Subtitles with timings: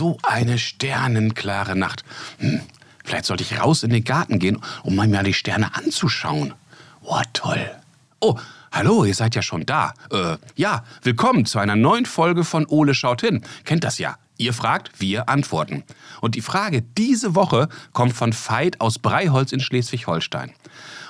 [0.00, 2.04] So eine sternenklare Nacht.
[2.38, 2.62] Hm,
[3.04, 6.54] vielleicht sollte ich raus in den Garten gehen, um mal mir die Sterne anzuschauen.
[7.02, 7.70] Oh, toll.
[8.18, 8.38] Oh,
[8.72, 9.92] hallo, ihr seid ja schon da.
[10.10, 13.42] Äh, ja, willkommen zu einer neuen Folge von Ole schaut hin.
[13.66, 14.16] Kennt das ja.
[14.38, 15.82] Ihr fragt, wir antworten.
[16.22, 20.54] Und die Frage diese Woche kommt von Veit aus Breiholz in Schleswig-Holstein.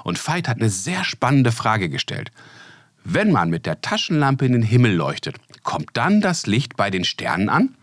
[0.02, 2.32] Und Veit hat eine sehr spannende Frage gestellt.
[3.04, 7.04] Wenn man mit der Taschenlampe in den Himmel leuchtet, kommt dann das Licht bei den
[7.04, 7.76] Sternen an?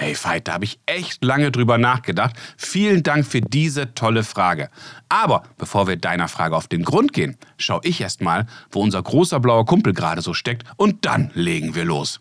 [0.00, 2.34] Hey Veit, da habe ich echt lange drüber nachgedacht.
[2.56, 4.70] Vielen Dank für diese tolle Frage.
[5.10, 9.02] Aber bevor wir deiner Frage auf den Grund gehen, schaue ich erst mal, wo unser
[9.02, 12.18] großer blauer Kumpel gerade so steckt und dann legen wir los.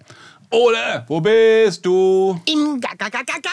[0.49, 2.41] Ole, wo bist du?
[2.47, 3.47] Im Ga Ga Garten.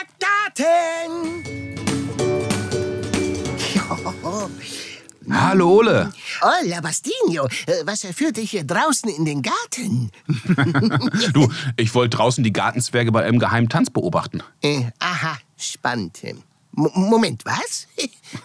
[5.31, 6.13] Hallo Ole.
[6.41, 7.47] Hola, Bastinho.
[7.67, 10.11] Äh, Was führt dich hier draußen in den Garten?
[11.33, 14.43] Du, ich wollte draußen die Gartenzwerge bei einem geheimen Tanz beobachten.
[14.63, 16.23] Äh, aha, spannend.
[16.23, 16.43] M
[16.77, 17.89] Moment, was?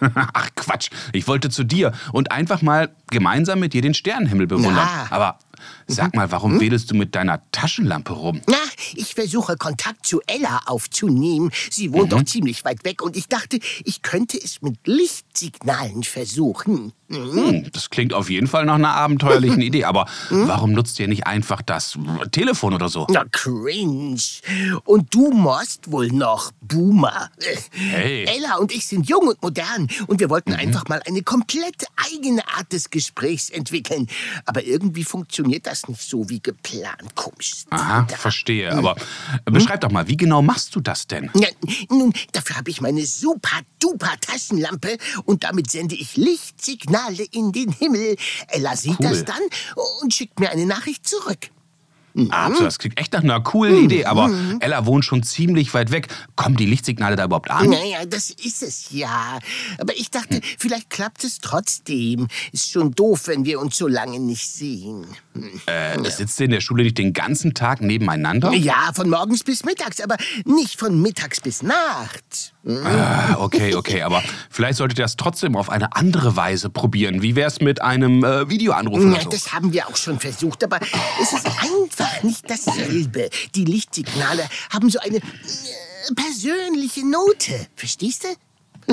[0.32, 4.76] Ach Quatsch, ich wollte zu dir und einfach mal gemeinsam mit dir den Sternenhimmel bewundern.
[4.76, 5.06] Ja.
[5.10, 5.38] Aber
[5.86, 8.40] sag mal, warum wedelst du mit deiner Taschenlampe rum?
[8.46, 8.56] Na,
[8.94, 11.50] ich versuche Kontakt zu Ella aufzunehmen.
[11.70, 16.92] Sie wohnt doch ziemlich weit weg und ich dachte, ich könnte es mit Lichtsignalen versuchen.
[17.12, 21.26] Hm, das klingt auf jeden Fall nach einer abenteuerlichen Idee, aber warum nutzt ihr nicht
[21.26, 21.98] einfach das
[22.30, 23.06] Telefon oder so?
[23.10, 24.16] Na, cringe.
[24.84, 27.30] Und du musst wohl noch Boomer.
[27.70, 28.24] Hey.
[28.24, 32.46] Ella und ich sind jung und modern und wir wollten einfach mal eine komplett eigene
[32.56, 34.08] Art des Gesprächs entwickeln.
[34.46, 37.14] Aber irgendwie funktioniert das nicht so wie geplant.
[37.14, 37.64] Komisch.
[37.70, 38.72] Aha, verstehe.
[38.72, 38.96] Aber
[39.44, 41.30] äh, beschreib doch mal, wie genau machst du das denn?
[41.34, 41.48] Ja,
[41.90, 47.70] nun, dafür habe ich meine super duper Taschenlampe und damit sende ich Lichtsignale in den
[47.72, 48.16] Himmel.
[48.48, 49.08] Ella sieht Cool.
[49.08, 49.40] das dann
[50.02, 51.50] und schickt mir eine Nachricht zurück.
[52.30, 54.30] Ah, so, das klingt echt nach einer coolen Idee, aber
[54.60, 56.08] Ella wohnt schon ziemlich weit weg.
[56.36, 57.70] Kommen die Lichtsignale da überhaupt an?
[57.70, 59.38] Naja, das ist es ja.
[59.78, 62.28] Aber ich dachte, vielleicht klappt es trotzdem.
[62.52, 65.06] Ist schon doof, wenn wir uns so lange nicht sehen.
[65.66, 68.52] Äh, sitzt ihr in der Schule nicht den ganzen Tag nebeneinander?
[68.52, 72.51] Ja, von morgens bis mittags, aber nicht von mittags bis nachts.
[72.64, 77.20] Ah, okay, okay, aber vielleicht solltet ihr das trotzdem auf eine andere Weise probieren.
[77.20, 79.30] Wie wär's mit einem äh, Videoanruf Ja, so?
[79.30, 80.78] das haben wir auch schon versucht, aber
[81.20, 83.30] es ist einfach nicht dasselbe.
[83.56, 85.20] Die Lichtsignale haben so eine äh,
[86.14, 87.66] persönliche Note.
[87.74, 88.28] Verstehst du?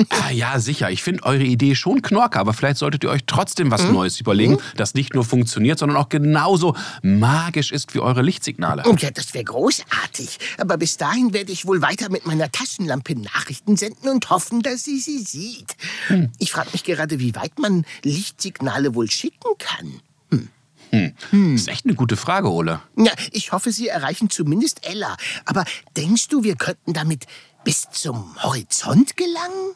[0.08, 0.90] Ah, ja, sicher.
[0.90, 4.58] Ich finde eure Idee schon knorke, aber vielleicht solltet ihr euch trotzdem was Neues überlegen,
[4.76, 8.84] das nicht nur funktioniert, sondern auch genauso magisch ist wie eure Lichtsignale.
[8.84, 10.38] Und ja, das wäre großartig.
[10.58, 14.84] Aber bis dahin werde ich wohl weiter mit meiner Taschenlampe Nachrichten senden und hoffen, dass
[14.84, 15.76] sie sie sieht.
[16.38, 20.00] Ich frage mich gerade, wie weit man Lichtsignale wohl schicken kann.
[20.92, 22.80] Das ist echt eine gute Frage, Ole.
[22.96, 25.16] Ja, ich hoffe, sie erreichen zumindest Ella.
[25.44, 25.64] Aber
[25.96, 27.26] denkst du, wir könnten damit
[27.64, 29.74] bis zum Horizont gelangen?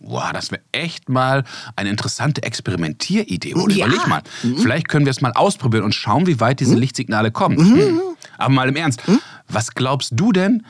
[0.00, 1.44] Boah, das wäre echt mal
[1.76, 3.54] eine interessante Experimentieridee.
[3.54, 3.74] Ole.
[3.74, 3.86] Ja.
[3.86, 4.22] Überleg mal.
[4.40, 7.58] Vielleicht können wir es mal ausprobieren und schauen, wie weit diese Lichtsignale kommen.
[7.58, 8.00] Hm.
[8.38, 9.02] Aber mal im Ernst,
[9.48, 10.64] was glaubst du denn,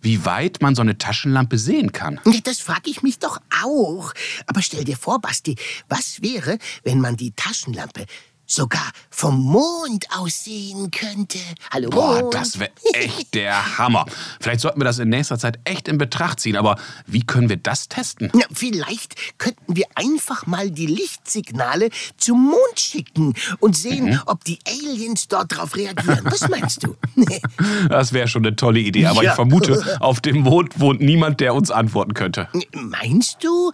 [0.00, 2.18] wie weit man so eine Taschenlampe sehen kann?
[2.44, 4.12] Das frage ich mich doch auch.
[4.46, 5.56] Aber stell dir vor, Basti,
[5.88, 8.06] was wäre, wenn man die Taschenlampe
[8.46, 11.38] sogar vom Mond aus sehen könnte?
[11.70, 12.34] Hallo Boah, Mond.
[12.34, 14.06] das wäre echt der Hammer.
[14.40, 16.56] Vielleicht sollten wir das in nächster Zeit echt in Betracht ziehen.
[16.56, 16.76] Aber
[17.06, 18.30] wie können wir das testen?
[18.34, 24.20] Na, vielleicht könnten wir einfach mal die Lichtsignale zum Mond schicken und sehen, Mhm.
[24.26, 26.20] ob die Aliens dort drauf reagieren.
[26.24, 26.96] Was meinst du?
[27.88, 29.06] Das wäre schon eine tolle Idee.
[29.06, 29.30] Aber Ja.
[29.30, 32.48] ich vermute, auf dem Mond wohnt niemand, der uns antworten könnte.
[32.72, 33.72] Meinst du?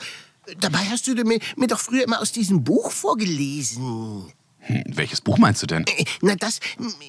[0.60, 4.32] Dabei hast du mir, mir doch früher immer aus diesem Buch vorgelesen.
[4.68, 5.84] Hm, welches Buch meinst du denn?
[5.86, 6.60] Äh, Na, das,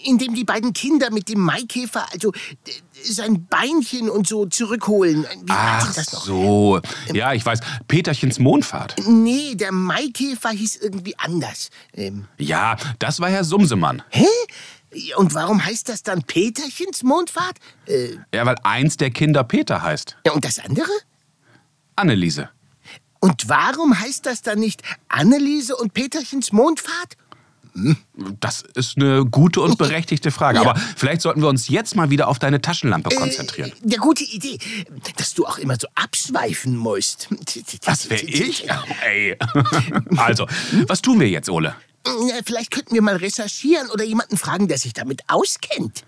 [0.04, 2.32] in dem die beiden Kinder mit dem Maikäfer, also
[3.04, 5.24] sein Beinchen und so zurückholen.
[5.44, 6.24] Wie Ach das noch?
[6.26, 6.82] so.
[7.14, 7.60] Ja, ich weiß.
[7.88, 8.96] Peterchens Mondfahrt.
[9.08, 11.70] Nee, der Maikäfer hieß irgendwie anders.
[11.94, 14.02] Ähm, Ja, das war Herr Sumsemann.
[14.10, 14.26] hä?
[15.18, 17.58] Und warum heißt das dann Peterchens Mondfahrt?
[17.86, 20.18] Äh, Ja, weil eins der Kinder Peter heißt.
[20.26, 20.90] ja, und das andere?
[21.96, 22.50] Anneliese.
[23.20, 27.18] Und warum heißt das dann nicht Anneliese und Peterchens Mondfahrt?
[28.40, 30.60] Das ist eine gute und berechtigte Frage.
[30.60, 33.72] Aber vielleicht sollten wir uns jetzt mal wieder auf deine Taschenlampe konzentrieren.
[33.86, 34.58] Äh, ja, gute Idee.
[35.16, 37.30] Dass du auch immer so abschweifen musst.
[37.86, 38.68] Das wäre ich?
[39.06, 39.38] Ey.
[40.18, 40.48] Also,
[40.88, 41.76] was tun wir jetzt, Ole?
[42.06, 46.04] Na, vielleicht könnten wir mal recherchieren oder jemanden fragen, der sich damit auskennt.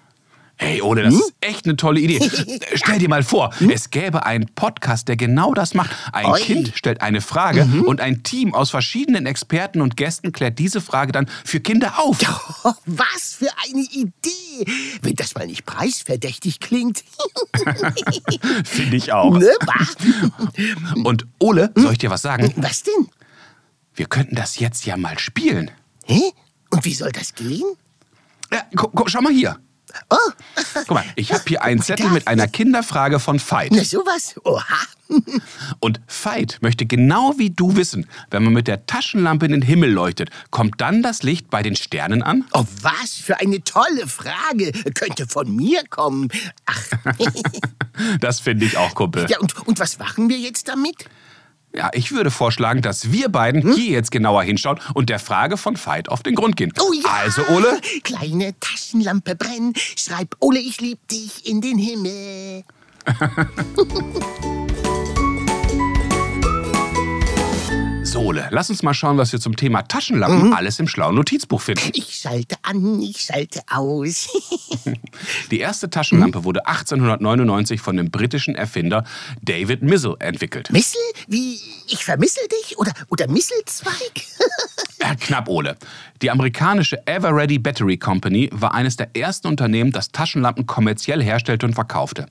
[0.63, 1.19] Hey Ole, das hm?
[1.21, 2.19] ist echt eine tolle Idee.
[2.75, 3.71] Stell dir mal vor, hm?
[3.71, 5.89] es gäbe einen Podcast, der genau das macht.
[6.13, 6.39] Ein Oi.
[6.39, 7.85] Kind stellt eine Frage mhm.
[7.85, 12.19] und ein Team aus verschiedenen Experten und Gästen klärt diese Frage dann für Kinder auf.
[12.63, 14.99] Oh, was für eine Idee!
[15.01, 17.03] Wenn das mal nicht preisverdächtig klingt.
[18.63, 19.35] Finde ich auch.
[19.35, 19.49] Ne,
[21.03, 22.53] und Ole, soll ich dir was sagen?
[22.57, 23.07] Was denn?
[23.95, 25.71] Wir könnten das jetzt ja mal spielen.
[26.05, 26.21] Hä?
[26.69, 27.65] Und wie soll das gehen?
[28.53, 28.63] Ja,
[29.07, 29.57] schau mal hier.
[30.09, 30.15] Oh.
[30.73, 33.71] Guck mal, ich habe hier einen Zettel mit einer Kinderfrage von Veit.
[33.71, 34.35] Na sowas?
[34.43, 34.63] Oha.
[35.79, 39.91] Und Veit möchte genau wie du wissen, wenn man mit der Taschenlampe in den Himmel
[39.91, 42.45] leuchtet, kommt dann das Licht bei den Sternen an?
[42.53, 44.71] Oh, was für eine tolle Frage.
[44.93, 46.29] Könnte von mir kommen.
[46.65, 46.81] Ach.
[48.21, 49.27] das finde ich auch, Kumpel.
[49.29, 51.05] Ja, und, und was machen wir jetzt damit?
[51.73, 53.73] Ja, ich würde vorschlagen, dass wir beiden hm?
[53.73, 56.73] hier jetzt genauer hinschauen und der Frage von Veit auf den Grund gehen.
[56.79, 57.09] Oh ja!
[57.09, 57.79] Also, Ole?
[58.03, 62.63] Kleine Taschenlampe brenn, schreib Ole, ich lieb dich in den Himmel.
[68.11, 68.49] Sohle.
[68.51, 70.53] Lass uns mal schauen, was wir zum Thema Taschenlampen mhm.
[70.53, 71.91] alles im schlauen Notizbuch finden.
[71.93, 74.27] Ich schalte an, ich schalte aus.
[75.51, 76.43] Die erste Taschenlampe mhm.
[76.43, 79.05] wurde 1899 von dem britischen Erfinder
[79.41, 80.71] David Missel entwickelt.
[80.71, 80.99] Missel?
[81.29, 82.77] Wie ich vermissel dich?
[82.77, 84.25] Oder, oder Misselzweig?
[84.99, 85.77] ja, knapp, Ole.
[86.21, 91.75] Die amerikanische Everready Battery Company war eines der ersten Unternehmen, das Taschenlampen kommerziell herstellte und
[91.75, 92.27] verkaufte.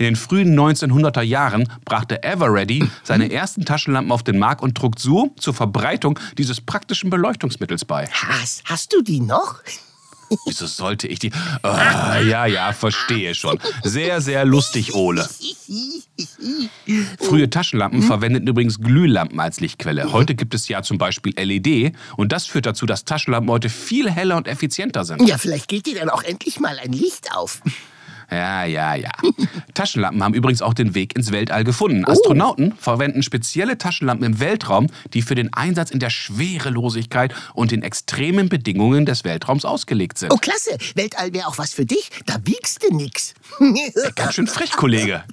[0.00, 4.98] In den frühen 1900er Jahren brachte Everready seine ersten Taschenlampen auf den Markt und trug
[4.98, 8.08] so zur Verbreitung dieses praktischen Beleuchtungsmittels bei.
[8.08, 9.56] Hast, hast du die noch?
[10.46, 11.30] Wieso sollte ich die?
[11.62, 13.58] Oh, ja, ja, verstehe schon.
[13.82, 15.28] Sehr, sehr lustig, Ole.
[17.18, 20.12] Frühe Taschenlampen verwendeten übrigens Glühlampen als Lichtquelle.
[20.12, 24.10] Heute gibt es ja zum Beispiel LED und das führt dazu, dass Taschenlampen heute viel
[24.10, 25.28] heller und effizienter sind.
[25.28, 27.60] Ja, vielleicht geht dir dann auch endlich mal ein Licht auf.
[28.30, 29.10] Ja, ja, ja.
[29.74, 32.04] Taschenlampen haben übrigens auch den Weg ins Weltall gefunden.
[32.06, 32.12] Oh.
[32.12, 37.82] Astronauten verwenden spezielle Taschenlampen im Weltraum, die für den Einsatz in der Schwerelosigkeit und den
[37.82, 40.32] extremen Bedingungen des Weltraums ausgelegt sind.
[40.32, 40.76] Oh, klasse.
[40.94, 42.10] Weltall wäre auch was für dich.
[42.26, 43.34] Da wiegst du nix.
[44.14, 45.24] Ganz schön frech, Kollege.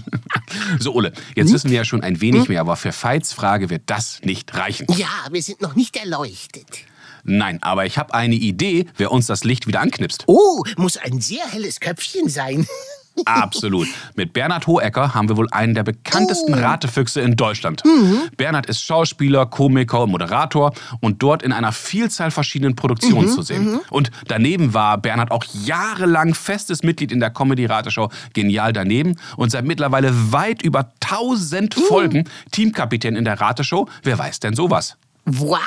[0.78, 1.54] so, Ole, jetzt hm?
[1.54, 2.48] wissen wir ja schon ein wenig hm?
[2.48, 4.86] mehr, aber für Veits Frage wird das nicht reichen.
[4.96, 6.86] Ja, wir sind noch nicht erleuchtet.
[7.24, 10.24] Nein, aber ich habe eine Idee, wer uns das Licht wieder anknipst.
[10.26, 12.66] Oh, muss ein sehr helles Köpfchen sein.
[13.24, 13.88] Absolut.
[14.14, 16.58] Mit Bernhard Hohecker haben wir wohl einen der bekanntesten oh.
[16.58, 17.84] Ratefüchse in Deutschland.
[17.84, 18.22] Mhm.
[18.36, 23.32] Bernhard ist Schauspieler, Komiker und Moderator und dort in einer Vielzahl verschiedenen Produktionen mhm.
[23.32, 23.72] zu sehen.
[23.72, 23.80] Mhm.
[23.90, 29.64] Und daneben war Bernhard auch jahrelang festes Mitglied in der Comedy-Rateshow Genial daneben und seit
[29.64, 31.82] mittlerweile weit über 1000 mhm.
[31.82, 33.88] Folgen Teamkapitän in der Rateshow.
[34.02, 34.96] Wer weiß denn sowas?
[35.26, 35.58] Wow!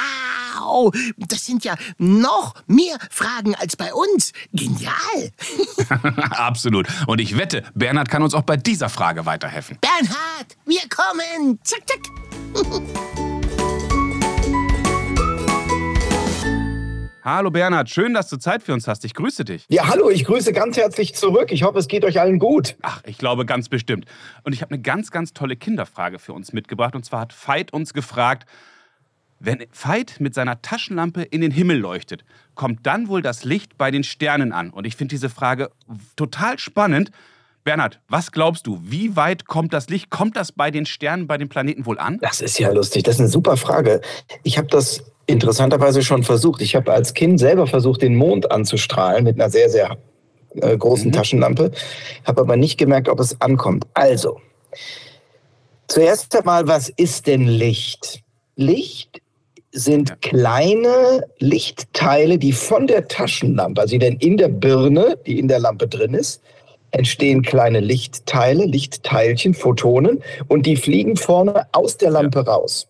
[0.66, 4.34] Wow, das sind ja noch mehr Fragen als bei uns.
[4.52, 5.32] Genial.
[6.32, 6.88] Absolut.
[7.06, 9.78] Und ich wette, Bernhard kann uns auch bei dieser Frage weiterhelfen.
[9.80, 11.60] Bernhard, wir kommen.
[11.64, 12.00] Zack, zack.
[17.24, 19.04] Hallo Bernhard, schön, dass du Zeit für uns hast.
[19.04, 19.66] Ich grüße dich.
[19.68, 21.52] Ja, hallo, ich grüße ganz herzlich zurück.
[21.52, 22.76] Ich hoffe, es geht euch allen gut.
[22.84, 24.06] Ach, ich glaube ganz bestimmt.
[24.44, 26.94] Und ich habe eine ganz, ganz tolle Kinderfrage für uns mitgebracht.
[26.96, 28.48] Und zwar hat Veit uns gefragt,
[29.46, 32.24] wenn Veit mit seiner Taschenlampe in den Himmel leuchtet,
[32.56, 34.70] kommt dann wohl das Licht bei den Sternen an?
[34.72, 35.70] Und ich finde diese Frage
[36.16, 37.12] total spannend.
[37.64, 38.80] Bernhard, was glaubst du?
[38.84, 40.10] Wie weit kommt das Licht?
[40.10, 42.20] Kommt das bei den Sternen, bei den Planeten wohl an?
[42.22, 43.04] Das ist ja lustig.
[43.04, 44.02] Das ist eine super Frage.
[44.44, 46.62] Ich habe das interessanterweise schon versucht.
[46.62, 49.98] Ich habe als Kind selber versucht, den Mond anzustrahlen mit einer sehr, sehr
[50.62, 51.14] äh, großen mhm.
[51.14, 51.72] Taschenlampe.
[52.24, 53.88] Habe aber nicht gemerkt, ob es ankommt.
[53.96, 54.40] Also,
[55.88, 58.22] zuerst einmal, was ist denn Licht?
[58.56, 59.22] Licht
[59.76, 65.60] sind kleine Lichtteile, die von der Taschenlampe, also denn in der Birne, die in der
[65.60, 66.42] Lampe drin ist,
[66.92, 72.54] entstehen kleine Lichtteile, Lichtteilchen, Photonen und die fliegen vorne aus der Lampe ja.
[72.54, 72.88] raus.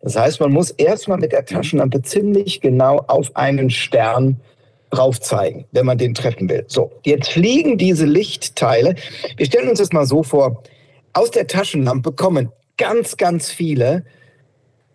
[0.00, 4.40] Das heißt, man muss erstmal mit der Taschenlampe ziemlich genau auf einen Stern
[4.90, 6.64] drauf zeigen, wenn man den treffen will.
[6.66, 8.94] So, jetzt fliegen diese Lichtteile.
[9.36, 10.62] Wir stellen uns das mal so vor.
[11.12, 14.04] Aus der Taschenlampe kommen ganz, ganz viele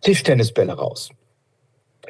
[0.02, 1.10] Tischtennisbälle raus.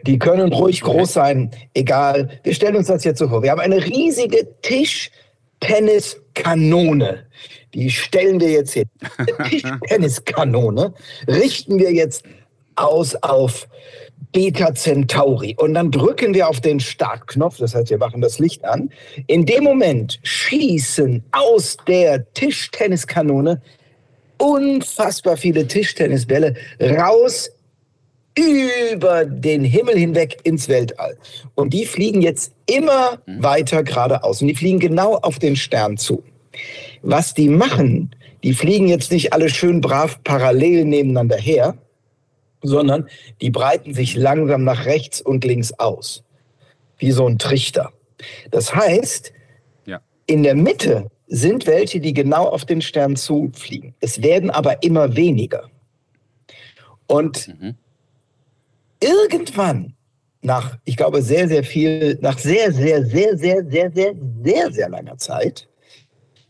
[0.03, 2.29] Die können ruhig groß sein, egal.
[2.43, 3.43] Wir stellen uns das jetzt so vor.
[3.43, 7.25] Wir haben eine riesige Tischtenniskanone.
[7.73, 8.85] Die stellen wir jetzt hin.
[9.49, 10.93] Tischtenniskanone
[11.27, 12.23] richten wir jetzt
[12.75, 13.67] aus auf
[14.31, 15.55] Beta Centauri.
[15.57, 18.89] Und dann drücken wir auf den Startknopf, das heißt, wir machen das Licht an.
[19.25, 23.61] In dem Moment schießen aus der Tischtenniskanone
[24.37, 27.49] unfassbar viele Tischtennisbälle raus
[28.37, 31.17] über den Himmel hinweg ins Weltall.
[31.55, 33.43] Und die fliegen jetzt immer mhm.
[33.43, 34.41] weiter geradeaus.
[34.41, 36.23] Und die fliegen genau auf den Stern zu.
[37.01, 41.75] Was die machen, die fliegen jetzt nicht alle schön brav parallel nebeneinander her,
[42.61, 43.07] sondern
[43.41, 46.23] die breiten sich langsam nach rechts und links aus.
[46.97, 47.91] Wie so ein Trichter.
[48.51, 49.31] Das heißt,
[49.85, 50.01] ja.
[50.25, 53.93] in der Mitte sind welche, die genau auf den Stern zufliegen.
[53.99, 55.69] Es werden aber immer weniger.
[57.07, 57.75] Und mhm.
[58.99, 59.93] Irgendwann,
[60.41, 64.89] nach, ich glaube, sehr, sehr viel, nach sehr, sehr, sehr, sehr, sehr, sehr, sehr, sehr
[64.89, 65.67] langer Zeit,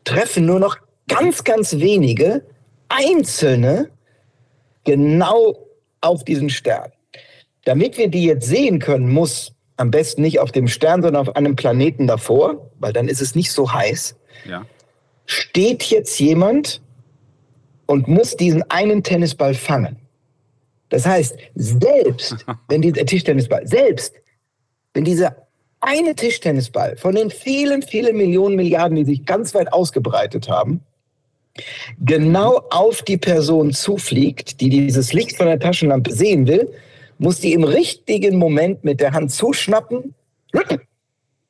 [0.04, 0.77] treffen nur noch
[1.08, 2.44] ganz, ganz wenige
[2.89, 3.89] einzelne
[4.84, 5.68] genau
[6.01, 6.92] auf diesen Stern.
[7.66, 11.36] Damit wir die jetzt sehen können, muss am besten nicht auf dem Stern, sondern auf
[11.36, 14.16] einem Planeten davor, weil dann ist es nicht so heiß.
[14.46, 14.66] Ja.
[15.25, 16.82] Steht jetzt jemand
[17.86, 19.98] und muss diesen einen Tennisball fangen.
[20.89, 24.15] Das heißt, selbst wenn dieser Tischtennisball, selbst
[24.94, 25.36] wenn dieser
[25.79, 30.82] eine Tischtennisball von den vielen, vielen Millionen Milliarden, die sich ganz weit ausgebreitet haben,
[32.03, 36.72] genau auf die Person zufliegt, die dieses Licht von der Taschenlampe sehen will,
[37.20, 40.13] muss die im richtigen Moment mit der Hand zuschnappen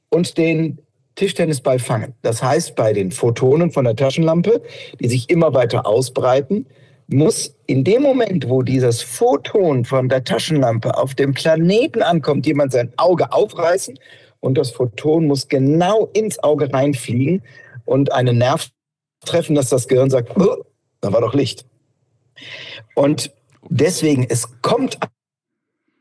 [0.10, 0.80] und den
[1.16, 2.14] Tischtennisball fangen.
[2.22, 4.62] Das heißt, bei den Photonen von der Taschenlampe,
[5.00, 6.68] die sich immer weiter ausbreiten,
[7.08, 12.74] muss in dem Moment, wo dieses Photon von der Taschenlampe auf dem Planeten ankommt, jemand
[12.74, 13.98] sein Auge aufreißen
[14.42, 17.42] und das Photon muss genau ins Auge reinfliegen
[17.86, 18.70] und einen Nerv
[19.26, 20.30] treffen, dass das Gehirn sagt,
[21.02, 21.66] da war doch Licht.
[22.96, 23.32] Und
[23.70, 25.00] deswegen, es kommt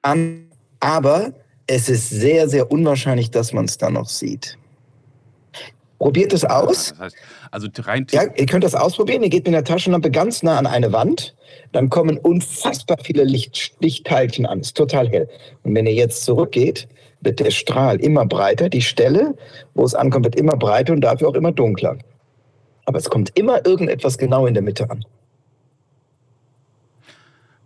[0.03, 1.33] an, aber
[1.67, 4.59] es ist sehr, sehr unwahrscheinlich, dass man es dann noch sieht.
[5.99, 6.91] Probiert es aus.
[6.91, 7.17] Das heißt,
[7.51, 9.23] also rein ja, ihr könnt das ausprobieren.
[9.23, 11.35] Ihr geht mit der Taschenlampe ganz nah an eine Wand.
[11.73, 14.61] Dann kommen unfassbar viele Licht, Lichtteilchen an.
[14.61, 15.29] Es ist total hell.
[15.63, 16.89] Und wenn ihr jetzt zurückgeht,
[17.21, 18.69] wird der Strahl immer breiter.
[18.69, 19.35] Die Stelle,
[19.75, 21.97] wo es ankommt, wird immer breiter und dafür auch immer dunkler.
[22.85, 25.05] Aber es kommt immer irgendetwas genau in der Mitte an.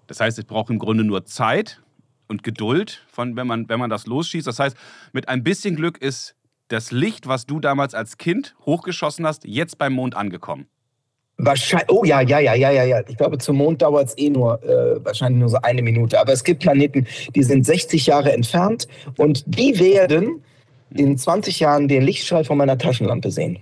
[0.06, 1.80] Das heißt, ich brauche im Grunde nur Zeit
[2.26, 4.46] und Geduld, von, wenn, man, wenn man das losschießt.
[4.46, 4.76] Das heißt,
[5.12, 6.36] mit ein bisschen Glück ist
[6.70, 10.66] das Licht, was du damals als Kind hochgeschossen hast, jetzt beim Mond angekommen?
[11.36, 13.00] Wahrscheinlich, oh ja, ja, ja, ja, ja, ja.
[13.08, 16.20] Ich glaube, zum Mond dauert es eh nur, äh, wahrscheinlich nur so eine Minute.
[16.20, 18.86] Aber es gibt Planeten, die sind 60 Jahre entfernt
[19.16, 20.42] und die werden
[20.90, 23.58] in 20 Jahren den Lichtstrahl von meiner Taschenlampe sehen.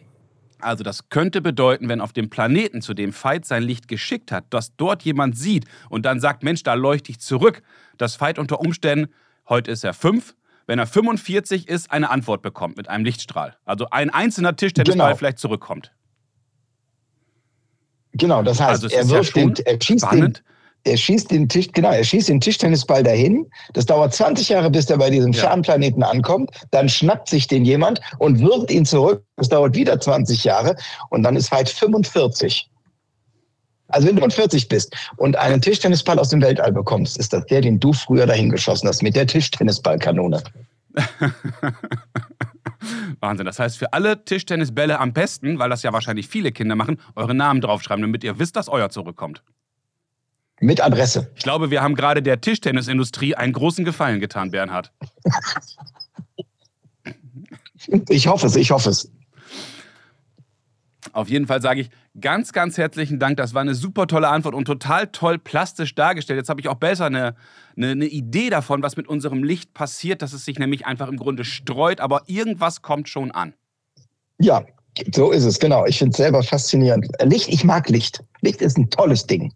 [0.61, 4.47] Also das könnte bedeuten, wenn auf dem Planeten, zu dem Veit sein Licht geschickt hat,
[4.51, 7.63] dass dort jemand sieht und dann sagt, Mensch, da leuchte ich zurück,
[7.97, 9.13] dass Veit unter Umständen,
[9.49, 10.35] heute ist er fünf,
[10.69, 13.57] wenn er 45 ist, eine Antwort bekommt mit einem Lichtstrahl.
[13.65, 15.17] Also ein einzelner Tischtennisball genau.
[15.17, 15.93] vielleicht zurückkommt.
[18.13, 20.39] Genau, das heißt, also er, wirft ja den, er, schießt den,
[20.85, 23.47] er schießt den Tisch, genau, er schießt den Tischtennisball dahin.
[23.73, 25.41] Das dauert 20 Jahre, bis er bei diesem ja.
[25.41, 26.51] Fernplaneten ankommt.
[26.71, 29.25] Dann schnappt sich den jemand und wirft ihn zurück.
[29.37, 30.77] Das dauert wieder 20 Jahre
[31.09, 32.69] und dann ist halt 45.
[33.89, 37.61] Also wenn du 40 bist und einen Tischtennisball aus dem Weltall bekommst, ist das der,
[37.63, 40.43] den du früher dahin geschossen hast mit der Tischtennisballkanone.
[43.21, 43.47] Wahnsinn.
[43.47, 47.35] Das heißt, für alle Tischtennisbälle am besten, weil das ja wahrscheinlich viele Kinder machen, eure
[47.35, 49.43] Namen draufschreiben, damit ihr wisst, dass euer zurückkommt.
[50.61, 51.31] Mit Adresse.
[51.37, 54.93] Ich glaube, wir haben gerade der Tischtennisindustrie einen großen Gefallen getan, Bernhard.
[58.09, 59.11] ich hoffe es, ich hoffe es.
[61.13, 63.37] Auf jeden Fall sage ich ganz, ganz herzlichen Dank.
[63.37, 66.39] Das war eine super tolle Antwort und total toll plastisch dargestellt.
[66.39, 67.35] Jetzt habe ich auch besser eine,
[67.77, 71.17] eine, eine, Idee davon, was mit unserem Licht passiert, dass es sich nämlich einfach im
[71.17, 73.55] Grunde streut, aber irgendwas kommt schon an.
[74.39, 74.65] Ja,
[75.15, 75.87] so ist es, genau.
[75.87, 77.09] Ich finde es selber faszinierend.
[77.23, 78.23] Licht, ich mag Licht.
[78.41, 79.53] Licht ist ein tolles Ding.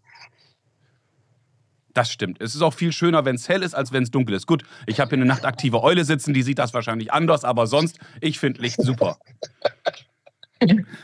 [1.93, 2.41] Das stimmt.
[2.41, 4.47] Es ist auch viel schöner, wenn es hell ist, als wenn es dunkel ist.
[4.47, 7.99] Gut, ich habe hier eine nachtaktive Eule sitzen, die sieht das wahrscheinlich anders, aber sonst,
[8.19, 9.17] ich finde Licht super.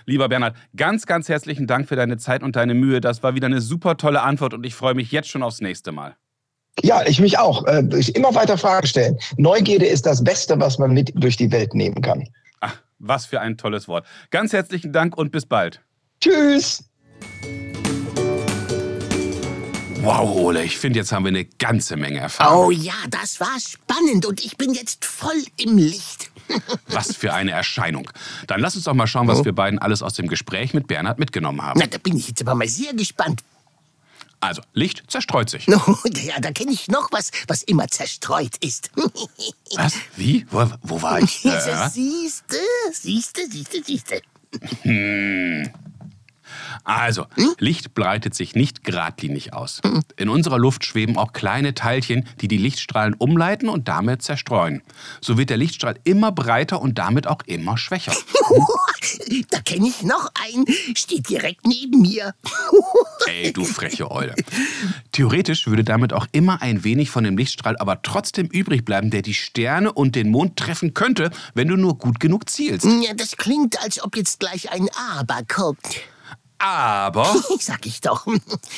[0.06, 3.01] Lieber Bernhard, ganz, ganz herzlichen Dank für deine Zeit und deine Mühe.
[3.01, 5.92] Das war wieder eine super tolle Antwort und ich freue mich jetzt schon aufs nächste
[5.92, 6.16] Mal.
[6.84, 7.66] Ja, ich mich auch.
[7.66, 7.80] Äh,
[8.13, 9.18] immer weiter Fragen stellen.
[9.38, 12.28] Neugierde ist das Beste, was man mit durch die Welt nehmen kann.
[12.62, 14.06] Ach, was für ein tolles Wort.
[14.30, 15.82] Ganz herzlichen Dank und bis bald.
[16.22, 16.89] Tschüss.
[20.01, 22.56] Wow, Ole, ich finde, jetzt haben wir eine ganze Menge erfahren.
[22.56, 26.32] Oh ja, das war spannend und ich bin jetzt voll im Licht.
[26.88, 28.10] was für eine Erscheinung.
[28.48, 29.46] Dann lass uns doch mal schauen, was oh.
[29.46, 31.79] wir beiden alles aus dem Gespräch mit Bernhard mitgenommen haben.
[31.79, 33.44] Na, da bin ich jetzt aber mal sehr gespannt.
[34.39, 35.68] Also, Licht zerstreut sich.
[35.68, 35.77] No,
[36.24, 38.91] ja, da kenne ich noch was, was immer zerstreut ist.
[39.75, 39.96] was?
[40.15, 40.46] Wie?
[40.50, 41.44] Wo, wo war ich?
[41.44, 41.89] Äh?
[41.89, 42.58] Siehste,
[42.94, 44.22] siehste, siehste, siehste.
[44.84, 45.70] Hm.
[46.84, 47.26] Also,
[47.58, 49.82] Licht breitet sich nicht geradlinig aus.
[50.18, 54.82] In unserer Luft schweben auch kleine Teilchen, die die Lichtstrahlen umleiten und damit zerstreuen.
[55.22, 58.14] So wird der Lichtstrahl immer breiter und damit auch immer schwächer.
[59.50, 60.66] da kenne ich noch einen.
[60.96, 62.34] Steht direkt neben mir.
[63.28, 64.36] Ey, du freche Eule.
[65.12, 69.22] Theoretisch würde damit auch immer ein wenig von dem Lichtstrahl aber trotzdem übrig bleiben, der
[69.22, 72.86] die Sterne und den Mond treffen könnte, wenn du nur gut genug zielst.
[72.86, 76.02] Ja, das klingt, als ob jetzt gleich ein Aber kommt.
[76.60, 78.28] Aber, Sag ich doch.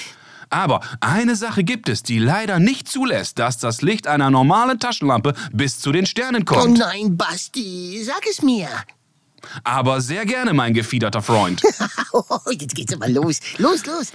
[0.49, 5.33] aber eine Sache gibt es, die leider nicht zulässt, dass das Licht einer normalen Taschenlampe
[5.51, 6.77] bis zu den Sternen Oh kommt.
[6.77, 8.67] nein, Basti, sag es mir.
[9.63, 11.61] Aber sehr gerne, mein gefiederter Freund.
[12.51, 13.39] Jetzt geht's aber los.
[13.57, 14.11] Los, los.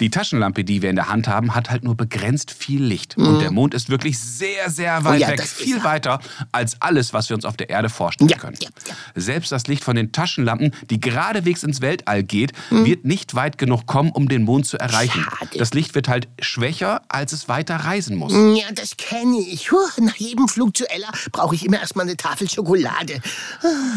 [0.00, 3.16] Die Taschenlampe, die wir in der Hand haben, hat halt nur begrenzt viel Licht.
[3.16, 5.16] Und der Mond ist wirklich sehr, sehr weit Mhm.
[5.16, 5.42] Oh ja, weg.
[5.46, 5.84] Viel er.
[5.84, 6.20] weiter
[6.52, 8.56] als alles, was wir uns auf der Erde vorstellen Ja, können.
[8.60, 8.94] ja, ja.
[9.14, 12.84] Selbst das Licht von den Taschenlampen, die geradewegs ins Weltall geht, Mhm.
[12.84, 15.22] wird nicht weit genug kommen, um den Mond zu erreichen.
[15.24, 15.58] Schade.
[15.58, 18.32] Das Licht wird halt schwächer, als es weiter reisen muss.
[18.32, 19.70] Ja, das kenne ich.
[20.00, 23.20] Nach jedem Flug zu Ella brauche ich immer erstmal eine Tafel Schokolade.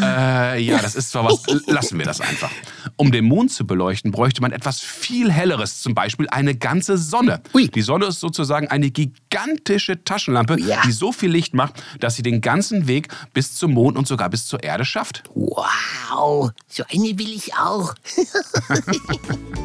[0.01, 1.41] Äh, ja, das ist zwar was.
[1.67, 2.51] Lassen wir das einfach.
[2.97, 7.41] Um den Mond zu beleuchten, bräuchte man etwas viel Helleres, zum Beispiel eine ganze Sonne.
[7.53, 7.67] Ui.
[7.67, 10.81] Die Sonne ist sozusagen eine gigantische Taschenlampe, Ja.
[10.85, 14.29] die so viel Licht macht, dass sie den ganzen Weg bis zum Mond und sogar
[14.29, 15.23] bis zur Erde schafft.
[15.33, 17.93] Wow, so eine will ich auch.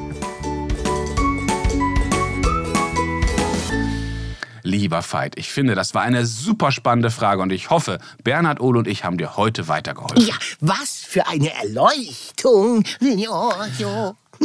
[4.62, 8.80] Lieber Veit, ich finde, das war eine super spannende Frage und ich hoffe, Bernhard, Ole
[8.80, 10.20] und ich haben dir heute weitergeholfen.
[10.26, 12.84] Ja, was für eine Erleuchtung.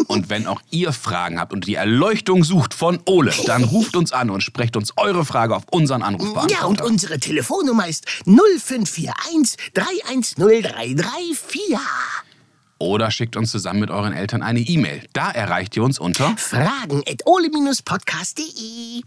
[0.08, 4.12] Und wenn auch ihr Fragen habt und die Erleuchtung sucht von Ole, dann ruft uns
[4.12, 6.62] an und sprecht uns eure Frage auf unseren Anrufbeantworter.
[6.62, 11.72] Ja, und unsere Telefonnummer ist 0541 310334.
[12.78, 15.08] Oder schickt uns zusammen mit euren Eltern eine E-Mail.
[15.14, 19.02] Da erreicht ihr uns unter Fragen at ole-podcast.de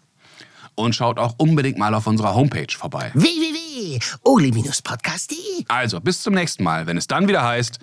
[0.74, 3.10] und schaut auch unbedingt mal auf unserer Homepage vorbei.
[3.14, 7.78] www.ole-podcast.de Also bis zum nächsten Mal, wenn es dann wieder heißt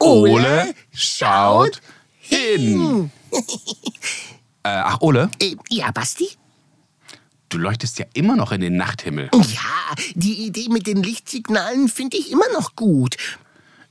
[0.00, 1.82] Ole schaut
[2.28, 3.10] hin.
[4.62, 6.28] äh, ach Ole, äh, Ja, Basti?
[7.50, 9.30] du leuchtest ja immer noch in den Nachthimmel.
[9.32, 13.16] Ja, die Idee mit den Lichtsignalen finde ich immer noch gut.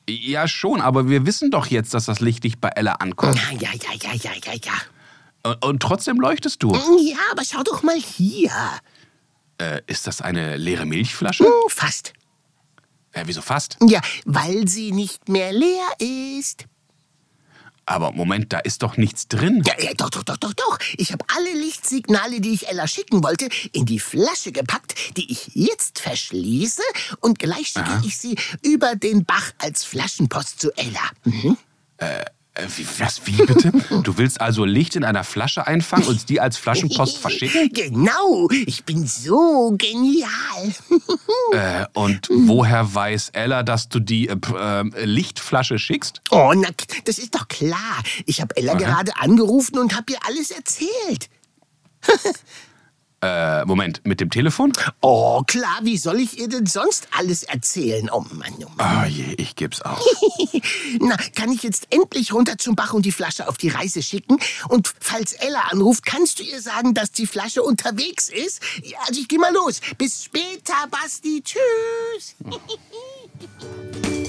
[0.10, 3.38] Ja schon, aber wir wissen doch jetzt, dass das Licht nicht bei Ella ankommt.
[3.38, 4.74] Ja, ja, ja, ja, ja, ja, ja.
[5.50, 6.74] Und, und trotzdem leuchtest du.
[6.74, 8.52] Ja, aber schau doch mal hier.
[9.60, 11.46] Äh, ist das eine leere Milchflasche?
[11.46, 12.12] Hm, Fast.
[13.14, 13.78] Äh, wieso fast?
[13.88, 15.88] Ja, weil sie nicht mehr leer
[16.38, 16.66] ist.
[17.86, 19.62] Aber Moment, da ist doch nichts drin.
[19.66, 20.80] Ja, ja, doch, doch, doch, doch, doch.
[20.98, 25.52] Ich habe alle Lichtsignale, die ich Ella schicken wollte, in die Flasche gepackt, die ich
[25.54, 26.82] jetzt verschließe
[27.20, 31.02] und gleich schicke ich sie über den Bach als Flaschenpost zu Ella.
[31.26, 31.58] Mhm.
[31.98, 32.26] Äh,
[32.78, 33.72] wie, was, wie bitte?
[34.04, 37.70] Du willst also Licht in einer Flasche einfangen und die als Flaschenpost verschicken?
[37.74, 40.30] Genau, ich bin so genial.
[41.52, 46.22] Äh, und woher weiß Ella, dass du die äh, p- äh, Lichtflasche schickst?
[46.32, 46.70] Oh, na,
[47.06, 48.02] das ist doch klar.
[48.26, 51.30] Ich habe Ella gerade angerufen und habe ihr alles erzählt.
[53.24, 54.74] Äh, Moment, mit dem Telefon?
[55.00, 58.10] Oh, klar, wie soll ich ihr denn sonst alles erzählen?
[58.12, 59.06] Oh Mann, oh Mann.
[59.06, 60.06] Oh je, ich geb's auf.
[61.00, 64.40] Na, kann ich jetzt endlich runter zum Bach und die Flasche auf die Reise schicken?
[64.68, 68.60] Und falls Ella anruft, kannst du ihr sagen, dass die Flasche unterwegs ist?
[68.84, 69.80] Ja, also ich geh mal los.
[69.98, 71.42] Bis später, Basti.
[71.42, 72.36] Tschüss.